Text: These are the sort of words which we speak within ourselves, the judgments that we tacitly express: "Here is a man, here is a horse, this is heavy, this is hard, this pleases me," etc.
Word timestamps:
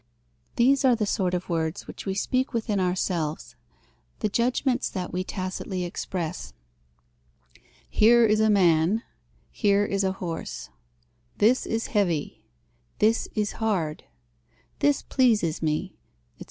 These 0.55 0.83
are 0.83 0.95
the 0.95 1.05
sort 1.05 1.35
of 1.35 1.47
words 1.47 1.85
which 1.85 2.07
we 2.07 2.15
speak 2.15 2.53
within 2.53 2.79
ourselves, 2.79 3.55
the 4.17 4.29
judgments 4.29 4.89
that 4.89 5.13
we 5.13 5.23
tacitly 5.23 5.83
express: 5.83 6.53
"Here 7.87 8.25
is 8.25 8.39
a 8.39 8.49
man, 8.49 9.03
here 9.51 9.85
is 9.85 10.03
a 10.03 10.13
horse, 10.13 10.71
this 11.37 11.67
is 11.67 11.85
heavy, 11.85 12.43
this 12.97 13.27
is 13.35 13.51
hard, 13.61 14.05
this 14.79 15.03
pleases 15.03 15.61
me," 15.61 15.93
etc. 15.93 15.99